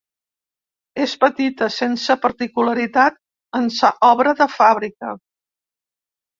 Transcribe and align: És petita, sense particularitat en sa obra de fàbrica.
És 1.03 1.13
petita, 1.23 1.67
sense 1.75 2.17
particularitat 2.25 3.21
en 3.63 3.71
sa 3.79 3.95
obra 4.11 4.37
de 4.43 4.51
fàbrica. 4.59 5.17